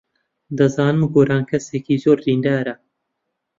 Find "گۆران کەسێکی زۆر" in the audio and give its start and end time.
1.15-2.17